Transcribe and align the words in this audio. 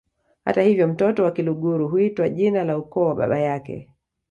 Hata 0.45 0.61
hivyo 0.61 0.87
mtoto 0.87 1.23
wa 1.23 1.31
Kiluguru 1.31 1.87
huitwa 1.89 2.29
jina 2.29 2.63
la 2.63 2.77
ukoo 2.77 3.05
wa 3.07 3.15
baba 3.15 3.39
yake 3.39 3.89